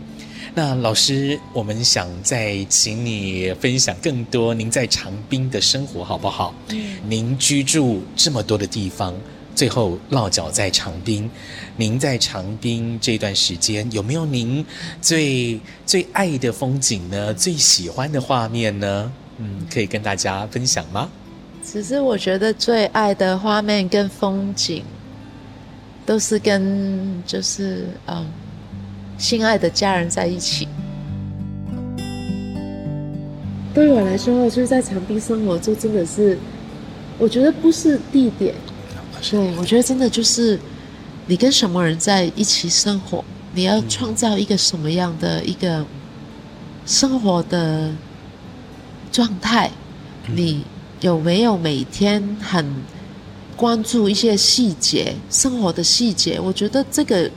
[0.54, 6.54] 那老师，我们想再请你分享更多您在长滨的生活，好不好？
[6.68, 6.98] 嗯。
[7.08, 9.16] 您居住这么多的地方，
[9.56, 11.30] 最后落脚在长滨。
[11.78, 14.66] 您在长滨这段时间，有没有您
[15.02, 17.34] 最最爱的风景呢？
[17.34, 19.10] 最喜欢的画面呢？
[19.38, 21.10] 嗯，可以跟大家分享吗？
[21.64, 24.84] 其实我觉得最爱的画面跟风景，
[26.06, 28.28] 都是跟就是嗯。
[29.22, 30.68] 心爱的家人在一起，
[33.72, 36.36] 对于我来说，就是在长滨生活，就真的是，
[37.20, 38.56] 我觉得不是地点，
[39.30, 40.60] 对，我觉得真的就是
[41.28, 45.86] 你跟什么人在一起生活，你要创造一个什么样的一个
[46.88, 47.92] 生活的
[49.12, 49.70] 状态，
[50.34, 50.66] 你
[51.00, 52.66] 有没有每天很
[53.56, 56.40] 关注一些细节，生活的细节？
[56.40, 57.30] 我觉得这个。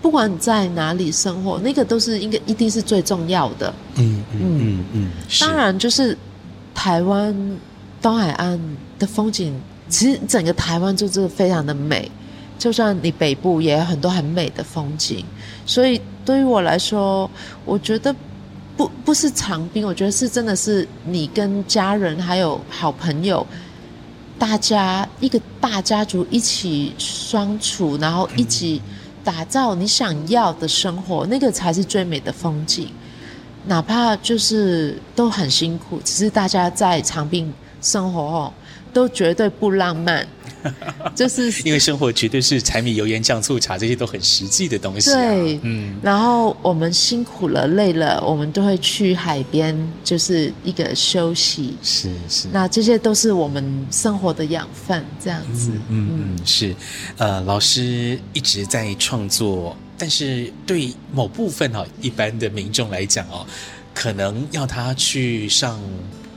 [0.00, 3.74] 不管你在哪里生活，那个都是应该一定是最重要的。
[3.96, 5.10] 嗯嗯嗯嗯。
[5.40, 6.16] 当然，就是
[6.72, 7.34] 台湾
[8.00, 8.58] 东海岸
[8.96, 12.08] 的风景，其实整个台湾就是非常的美。
[12.58, 15.24] 就算你北部也有很多很美的风景，
[15.66, 17.28] 所以对于我来说，
[17.64, 18.14] 我觉得
[18.76, 23.44] 不不是长滨，我觉得是真的是你跟家人还有好朋友，
[24.38, 28.80] 大家一个大家族一起相处，然后一起。
[29.24, 32.90] 打造你想要的生活，那个才是最美的风景。
[33.66, 37.52] 哪怕就是都很辛苦，只是大家在长病
[37.82, 38.52] 生活哦，
[38.92, 40.26] 都绝对不浪漫。
[41.14, 45.14] 就是 因为生活绝对是柴米油盐酱醋茶，这些都很实际的东西啊。
[45.14, 45.96] 对，嗯。
[46.02, 51.76] 然后我们辛苦了、累了，我们都会去海边，就是一个休息。
[51.82, 52.48] 是是。
[52.52, 55.70] 那这些都是我们生活的养分，这样子。
[55.88, 56.74] 嗯嗯，嗯，是。
[57.16, 63.46] 呃，老师一直在创作，但是对某部分哈一般的民众来讲哦，
[63.94, 65.80] 可能要他去上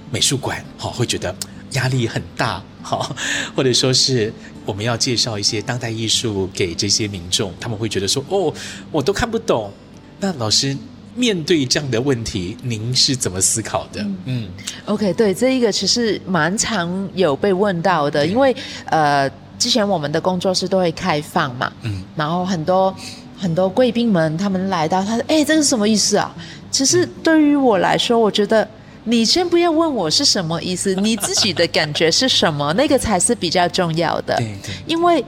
[0.09, 1.35] 美术馆，哈，会觉得
[1.71, 2.61] 压力很大。
[2.83, 3.15] 好，
[3.55, 4.33] 或者说是
[4.65, 8.51] 我们要介绍一些当代艺术给这些民众，他们会觉得说：“哦，
[8.91, 9.71] 我都看不懂。”
[10.19, 10.75] 那老师
[11.13, 14.01] 面对这样的问题，您是怎么思考的？
[14.01, 14.49] 嗯，嗯
[14.85, 18.55] ，OK，对，这一个其实蛮常有被问到的，因为
[18.85, 19.29] 呃，
[19.59, 22.91] 之前我们的工作室都会开放嘛，嗯，然后很多
[23.37, 26.35] 很多贵宾们他们来到，他说：“哎，这是什么意思啊？”
[26.71, 28.67] 其实对于我来说，我觉得。
[29.05, 32.71] 你先不要问我是什么意思， 你自己的感觉是什么？
[32.73, 34.35] 那个才是比较重要的。
[34.37, 34.73] 对对。
[34.85, 35.23] 因为，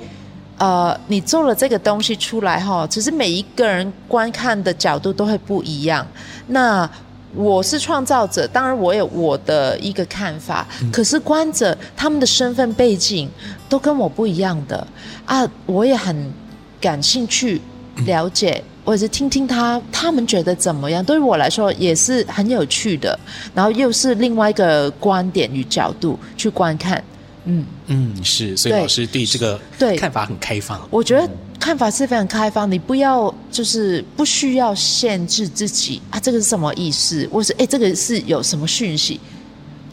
[0.57, 6.05] 呃，你做了这个东西出来哈，其实每一个人观看的角度都会不一样。
[6.47, 6.89] 那
[7.36, 13.28] 我是创造者，当然我有我的一个看法，嗯、可是观者他们的身份背景
[13.67, 14.86] 都跟我不一样的
[15.26, 16.32] 啊，我也很
[16.80, 17.59] 感兴趣
[18.05, 23.17] 了解，嗯、或者是听听他他们觉得怎么样，对于我来说也是很有趣的，
[23.53, 27.03] 然后又是另外一个观点与角度去观看，
[27.45, 31.29] 嗯嗯是，所以老师对这个对看法很开放，我觉得。
[31.59, 37.25] 看法是非常开放，你不要就是不需要限制自己啊，这个是什么意思？
[37.31, 39.17] 或是哎，这个是有什么讯息？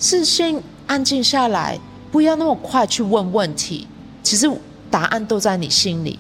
[0.01, 1.79] 是先安静下来，
[2.11, 3.87] 不要那么快去问问题。
[4.21, 4.51] 其实
[4.91, 6.19] 答案都在你心里，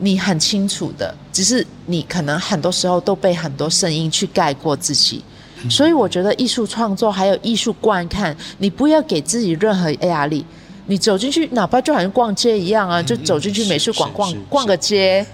[0.00, 5.22] 你很清楚的，只是你可能很多时候都被很多声音去盖过自己。
[5.62, 5.70] 嗯。
[5.70, 10.44] 所以我觉得艺术创作还有艺术观看，你不要给自己任何压力。
[10.86, 15.24] 你走进去，哪怕就好像逛街一样啊，就走进去美术馆逛逛个街，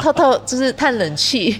[0.00, 1.54] 透透就是叹冷气。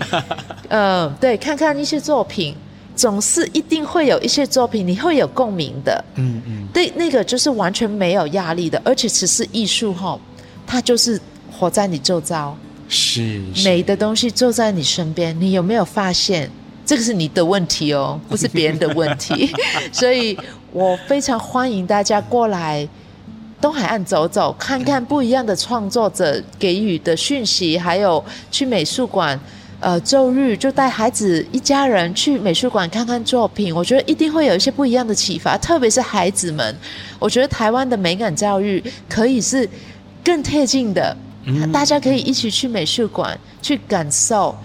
[0.70, 2.56] 嗯、 呃，对，看看一些作品，
[2.96, 6.02] 总是一定会有一些作品你会有共鸣的。
[6.14, 10.18] 嗯嗯，对，那个就是完全没有压力的，而且其实艺术哈，
[10.66, 11.20] 它就是
[11.62, 12.56] 活在你周遭，
[12.88, 16.50] 是，是美的东西就在你身边，你有没有发现？
[16.84, 19.48] 这个是你的问题哦， 不是别人的问题。
[19.92, 20.36] 所以
[20.72, 22.88] 我非常欢迎大家过来。
[23.60, 29.38] 东海岸走走，看看不一样的创作者给予的讯息，还有去美术馆，
[29.78, 36.76] 呃，周日就带孩子一家人去美术馆看看作品，我觉得一定会有一些不一样的启发，特别是孩子们，
[37.20, 39.68] 我觉得台湾的美感教育可以是
[40.24, 41.16] 更贴近的，
[41.72, 44.56] 大家可以一起去美术馆去感受，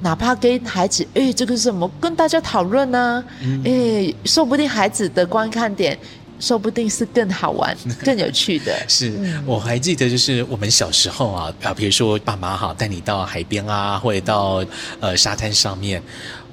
[0.00, 1.90] 哪怕跟孩子，哎，这个是什么？
[2.00, 3.24] 跟大家讨论呢？
[3.64, 5.98] 哎，说不定孩子的观看点。
[6.38, 7.74] 说不定是更好玩、
[8.04, 8.70] 更有趣的。
[8.86, 9.10] 是，
[9.46, 14.62] 我还记得，就是我们小时候啊，啊，比如说爸妈哈带你到海边啊，或者到
[15.00, 16.02] 呃沙滩上面，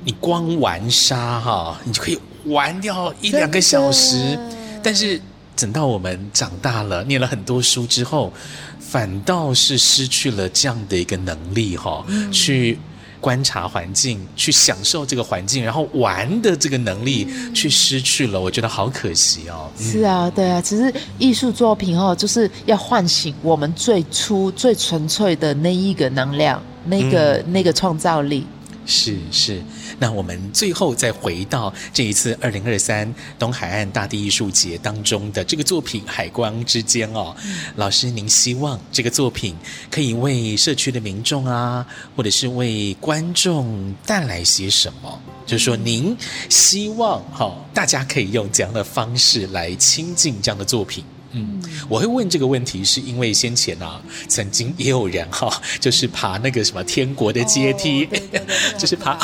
[0.06, 4.40] 你光玩沙哈，你就可以玩掉一两个小时。
[4.82, 5.20] 但是
[5.56, 8.32] 等到我们长大了，念了很多书之后，
[8.80, 12.78] 反倒是失去了这样的一个能力哈，去。
[13.24, 19.72] 观察环境，去享受这个环境，然后玩的这个能力，去失去了，我觉得好可惜哦。
[19.80, 28.45] 嗯、是啊，对啊，其实艺术作品哦，就是要唤醒我们最初、最纯粹的那一个能量，那个、嗯、那个创造力。
[28.86, 29.62] 是是，
[30.00, 37.36] 那我们最后再回到这一次二零二三东海岸大地艺术节当中的这个作品《海光之间》哦，
[37.76, 39.56] 老师，您希望这个作品
[39.89, 41.86] 可以为社区的民众啊，
[42.16, 45.20] 或者是为观众带来些什么？
[45.46, 46.16] 就是说，您
[46.50, 51.04] 希望哈、哦，大家可以用这样的方式来亲近这样的作品。
[51.34, 58.40] 嗯，我会问这个问题，是因为先前啊，曾经也有人哈、哦， 就是爬那个什么天国的阶梯，哦、
[58.78, 59.16] 就是爬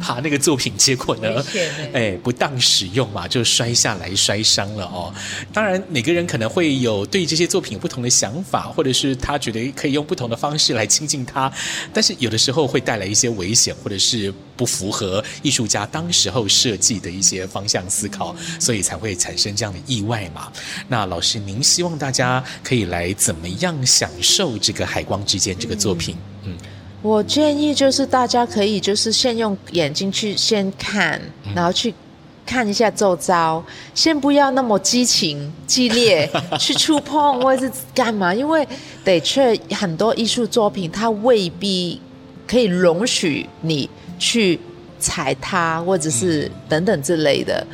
[0.00, 1.44] 爬那个作品，结果呢，
[1.92, 5.12] 哎，不当使用嘛，就摔下来摔伤了哦。
[5.52, 11.52] 当然，每个人可能会有对这些作品有不同的想法，或者是他觉得可以用不同的方式来亲近他，
[11.92, 20.52] 但是有的时候会带来一些危险，或者是不符合艺术家当时候设计的一些方向思考，所以才会产生这样的意外嘛。
[20.88, 21.64] 那老师您。
[21.68, 26.16] 希望大家可以来怎么样享受这个海光之间这个作品？
[26.44, 26.56] 嗯，
[27.02, 31.20] 我建议就是大家可以就是先用眼睛去先看，
[31.54, 31.94] 然后去
[32.46, 33.62] 看一下周遭，
[33.94, 36.28] 先不要那么激情激烈
[36.58, 38.66] 去触碰或者是干嘛，因为
[39.04, 42.00] 的确很多艺术作品它未必
[42.46, 43.88] 可以容许你
[44.18, 44.58] 去
[44.98, 47.66] 踩它或者是等等之类的。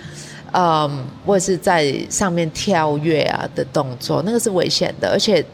[0.56, 5.10] 嗯，或者是在上面跳跃啊的动作，那个是危险的。
[5.10, 5.44] 而且，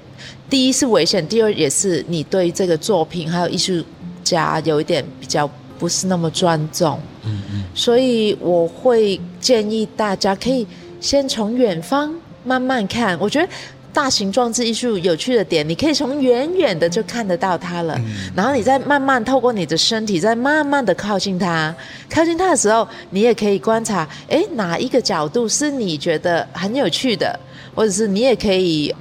[0.51, 3.83] 第一是危险，第二也是你对这个作品还有艺术
[4.23, 7.01] 家有一点比较不是那么尊重。
[7.25, 7.65] 嗯嗯。
[7.75, 10.67] 所以我会建议大家可以
[11.01, 12.15] 先从远方
[12.45, 13.19] 慢慢看。
[13.19, 13.49] 我觉得。
[13.93, 21.75] 大型装置艺术有趣的点，你可以从远远的就看得到它了，嗯、然后你再慢慢透过你的身体，再慢慢的靠近它。
[22.09, 27.39] 靠近它的时候，你也可以观察，诶，哪一个角度是你觉得很有趣的，
[27.75, 28.95] 或者是你也可以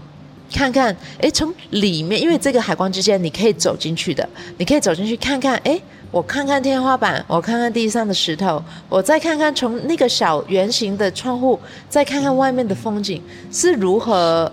[0.52, 4.28] 看看，诶，从里面，因为这个海光之间你可以走进去的，
[4.58, 5.80] 你可以走进去看看，诶，
[6.10, 8.60] 我看看天花板，我看看地上的石头，
[8.90, 13.22] 我再看看从那个小圆形的窗户，再看看外面的风景
[13.52, 14.52] 是如何。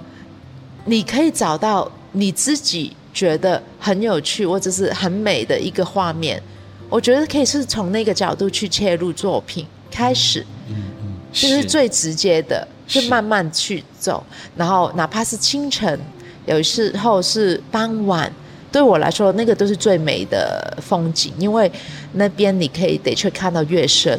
[0.87, 6.43] 你可以找到你自己觉得很有趣或者是很美的一个画面，
[6.89, 14.25] 我觉得可以是从那个角度去切入作品开始，嗯嗯，这是最直接的，就慢慢去走，
[14.57, 15.99] 然后哪怕是清晨，
[16.47, 18.33] 有时候是傍晚，
[18.71, 21.71] 对我来说那个都是最美的风景，因为
[22.13, 24.19] 那边你可以得去看到月升。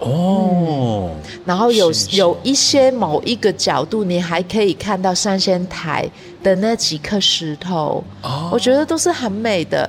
[0.00, 6.10] 哦、嗯，然后有有一些某一个角度，你还可以看到三仙台
[6.42, 9.88] 的那几颗石头，哦，我觉得都是很美的。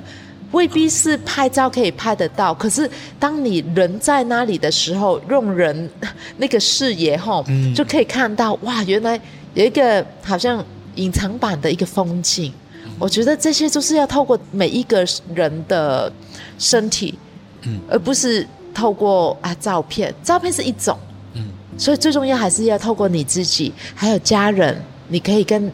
[0.52, 2.86] 未必是拍照可以拍得到，可是
[3.18, 5.90] 当你人在那里的时候，用人
[6.36, 9.18] 那个视野吼，嗯，就可以看到哇，原来
[9.54, 10.62] 有一个好像
[10.96, 12.52] 隐藏版的一个风景。
[12.98, 15.02] 我觉得这些都是要透过每一个
[15.34, 16.12] 人的
[16.58, 17.18] 身体，
[17.62, 20.98] 嗯，而不是透过啊照片，照片是一种，
[21.34, 21.44] 嗯，
[21.78, 25.70] 所以最重要还是要透过你自己，还有家人，你可以跟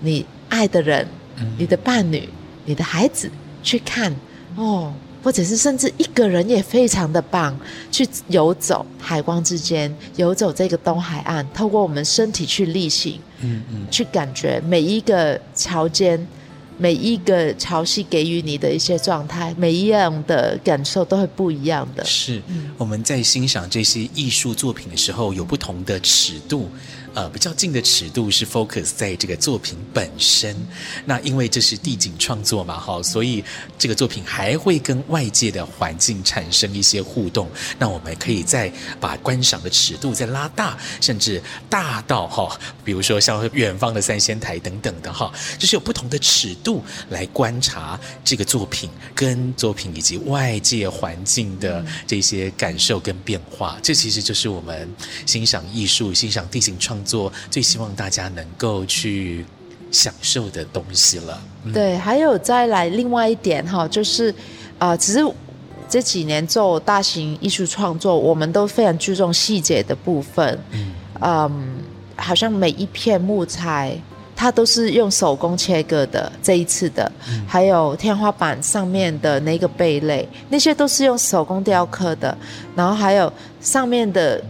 [0.00, 1.06] 你爱的人，
[1.58, 2.28] 你的伴侣，
[2.64, 3.30] 你的孩子。
[3.64, 4.12] 去看。
[4.56, 7.56] 哦，或者是甚至一个人也非常的棒，
[7.92, 16.26] 去游走海光之间，游走这个东海岸，透过我们身体去力行，嗯嗯，去感觉每一个潮间，
[16.82, 22.04] 每一个潮汐给予你的一些状态，每一样的感受都会不一样的。
[22.04, 22.42] 是，
[22.76, 26.68] 我们在欣赏这些艺术作品的时候，有不同的尺度。
[27.14, 30.56] 呃，比较近的尺度是 focus 在这个作品本身。
[31.04, 33.44] 那因为这是地景创作嘛，哈，所以
[33.78, 37.50] 这个作品还会跟外界的环境产生一些互动。
[37.78, 53.78] 那我们可以再把观赏的尺度再拉大，甚至大到哈，比如说像远方的三仙台等等的哈，就是有不同的尺度来观察这个作品跟作品以及外界环境的这些感受跟变化。
[53.82, 54.88] 这其实就是我们
[55.26, 57.01] 欣赏艺术、欣赏地景创。
[57.02, 59.44] 做最希望大家能够去
[59.90, 61.40] 享受的东西了。
[61.64, 64.30] 嗯、对，还有再来另外一点哈，就是
[64.78, 65.20] 啊、呃，其实
[65.88, 70.58] 这几年做大型艺术创作，我们都非常注重细节的部分。
[70.70, 71.78] 嗯，嗯，
[72.16, 73.94] 好像每一片木材，
[74.34, 76.32] 它都是用手工切割的。
[76.42, 82.36] 这一次的，嗯、还有天花板上面的那个贝类，那些都是用手工雕刻的。
[82.74, 84.42] 然后还有上面的。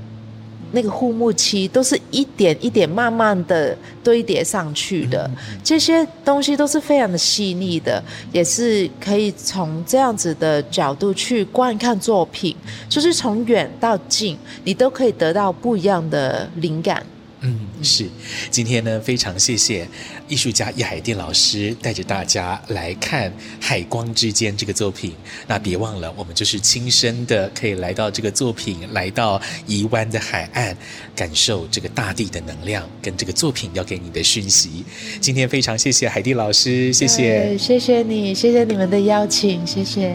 [0.72, 5.30] 那个护木漆都是一点一点慢慢的堆叠上去的，
[5.62, 8.02] 这些东西都是非常的细腻的，
[8.32, 12.56] 也是可以从这样子的角度去观看作品，
[12.88, 17.04] 就是从远到近，你都可以得到不一样的灵感。
[17.42, 18.08] 嗯，是，
[18.50, 19.86] 今天呢，非常谢谢
[20.28, 23.30] 艺术家叶海地老师带着大家来看
[23.60, 25.12] 《海光之间》这个作品。
[25.48, 30.76] 那别忘了，我们就是亲身的可以来到这个作品，来到宜湾的海岸，
[31.16, 34.84] 感受这个大地的能量跟这个作品要给你的讯息。
[35.20, 40.14] 今天非常谢谢海地老师，谢谢，谢谢你，谢谢你们的邀请，谢谢。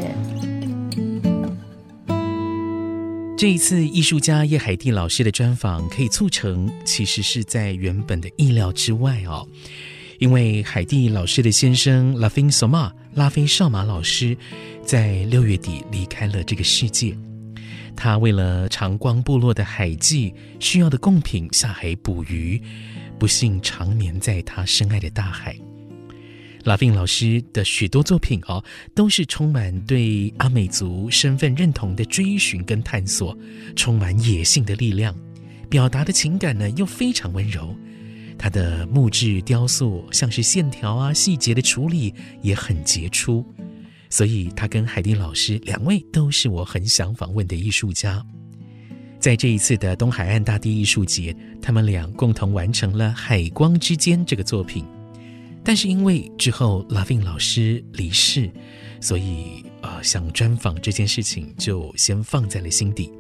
[3.38, 9.48] 这一次艺术家叶海地老师的专访可以促成，其实是在原本的意料之外哦。
[10.18, 14.36] 因为海地老师的先生拉菲索马拉菲少马老师
[14.84, 17.16] 在六月底离开了这个世界，
[17.96, 22.60] 他为了长光部落的海祭需要的贡品下海捕鱼，
[23.20, 25.56] 不幸长眠在他深爱的大海。
[26.64, 33.38] 拉菲老师的许多作品哦，都是充满对阿美族身份认同的追寻跟探索，
[33.76, 35.16] 充满野性的力量，
[35.70, 37.76] 表达的情感呢又非常温柔。
[38.38, 43.44] 他的木质雕塑，像是线条啊细节的处理也很杰出，
[44.10, 48.24] 所以他跟海蒂老师两位都是我很想访问的艺术家。
[49.20, 54.86] 在这一次的东海岸大地艺术节，他们俩共同完成了《海光之间》这个作品。
[55.68, 58.50] 但是因为之后拉菲老师离世，
[59.02, 63.12] 所以呃，想专访这件事情就先放在了心底。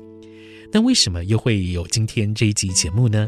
[0.71, 3.27] 那为什么又会有今天这一集节目呢？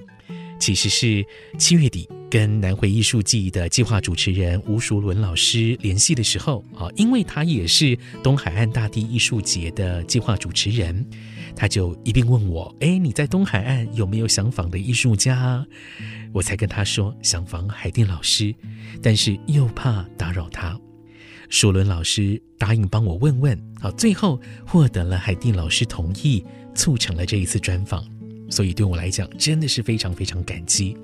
[0.57, 1.25] 其实是
[1.57, 11.05] 七月底跟南回艺术季的计划主持人吴淑伦老师联系的时候啊，因为他也是东海岸大地艺术节的计划主持人，
[11.55, 15.65] 他就一并问我：哎，你在东海岸有没有想访的艺术家？
[16.31, 18.53] 我才跟他说想访海蒂老师，
[19.01, 20.79] 但是又怕打扰他。
[21.49, 26.45] 舒伦老师答应帮我问问，好，最后获得了海蒂老师同意，
[26.75, 28.07] 促成了这一次专访。
[28.49, 30.95] 所以对我来讲，真的是非常非常感激。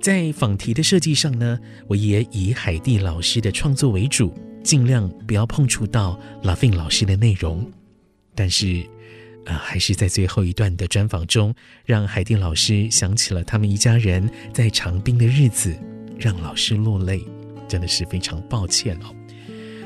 [0.00, 4.32] 在访题的设计上呢，我也以海蒂老师的创作为主，
[4.64, 7.70] 尽量不要碰触到拉菲老师的内容，
[8.34, 8.84] 但是。
[9.48, 11.54] 呃，还是在最后一段的专访中，
[11.86, 15.74] 让海蒂老师想起了他们一家人在长滨的日子，
[16.18, 17.24] 让老师落泪，
[17.66, 19.14] 真的是非常抱歉哦。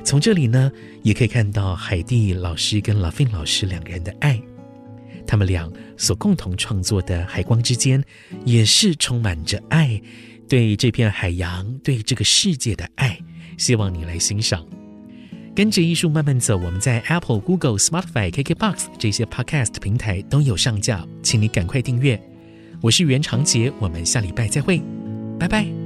[0.03, 0.69] 从这里呢，
[1.05, 4.43] 也可以看到海蒂老师跟拉菲老师两个人的爱，
[5.29, 8.03] 他们俩所共同创作的《海光之间》，
[8.45, 10.03] 也是充满着爱，
[10.49, 13.17] 对这片海洋、对这个世界的爱。
[13.57, 14.67] 希望你来欣赏。
[15.55, 22.21] 跟着艺术慢慢走，我们在 Apple、Google、Spotify、KKBox 这些 Podcast 平台都有上架，请你赶快订阅。
[22.81, 24.81] 我是袁长杰，我们下礼拜再会，
[25.39, 25.82] 拜拜。